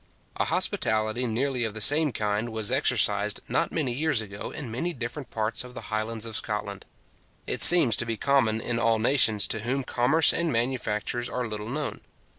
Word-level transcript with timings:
A 0.37 0.45
hospitality 0.45 1.27
nearly 1.27 1.63
of 1.63 1.75
the 1.75 1.79
same 1.79 2.11
kind 2.11 2.51
was 2.51 2.71
exercised 2.71 3.39
not 3.47 3.71
many 3.71 3.93
years 3.93 4.19
ago 4.19 4.49
in 4.49 4.71
many 4.71 4.93
different 4.93 5.29
parts 5.29 5.63
of 5.63 5.75
the 5.75 5.93
Highlands 5.93 6.25
of 6.25 6.35
Scotland. 6.35 6.87
It 7.45 7.61
seems 7.61 7.95
to 7.97 8.05
be 8.07 8.17
common 8.17 8.61
in 8.61 8.79
all 8.79 8.97
nations 8.97 9.45
to 9.49 9.59
whom 9.59 9.83
commerce 9.83 10.33
and 10.33 10.51
manufactures 10.51 11.29
are 11.29 11.47
little 11.47 11.69
known. 11.69 12.01